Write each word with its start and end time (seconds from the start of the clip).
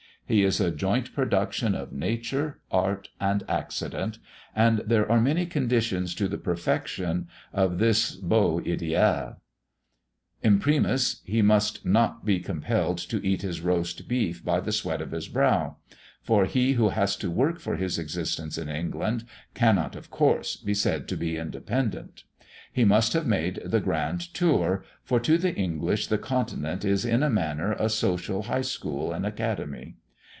He 0.27 0.45
is 0.45 0.61
a 0.61 0.71
joint 0.71 1.13
production 1.13 1.75
of 1.75 1.91
nature, 1.91 2.61
art, 2.71 3.09
and 3.19 3.43
accident; 3.49 4.17
and 4.55 4.79
there 4.87 5.11
are 5.11 5.19
many 5.19 5.45
conditions 5.45 6.15
to 6.15 6.29
the 6.29 6.37
perfection 6.37 7.27
of 7.51 7.79
this 7.79 8.15
beau 8.15 8.61
ideal. 8.65 9.41
Imprimis, 10.41 11.19
he 11.25 11.41
must 11.41 11.85
not 11.85 12.23
be 12.25 12.39
compelled 12.39 12.97
to 12.99 13.17
eat 13.27 13.41
his 13.41 13.59
roast 13.59 14.07
beef 14.07 14.41
by 14.41 14.61
the 14.61 14.71
sweat 14.71 15.01
of 15.01 15.11
his 15.11 15.27
brow; 15.27 15.75
for 16.23 16.45
he 16.45 16.73
who 16.73 16.87
has 16.89 17.17
to 17.17 17.29
work 17.29 17.59
for 17.59 17.75
his 17.75 17.99
existence 17.99 18.57
in 18.57 18.69
England 18.69 19.25
cannot, 19.53 19.97
of 19.97 20.09
course, 20.09 20.55
be 20.55 20.73
said 20.73 21.09
to 21.09 21.17
be 21.17 21.35
independent. 21.35 22.23
He 22.71 22.85
must 22.85 23.11
have 23.11 23.27
made 23.27 23.59
the 23.65 23.81
grand 23.81 24.21
tour; 24.33 24.85
for 25.03 25.19
to 25.19 25.37
the 25.37 25.53
English 25.53 26.07
the 26.07 26.17
continent 26.17 26.85
is 26.85 27.03
in 27.03 27.21
a 27.21 27.29
manner 27.29 27.73
a 27.73 27.89
social 27.89 28.43
high 28.43 28.61
school 28.61 29.11
and 29.11 29.25
academy. 29.25 29.95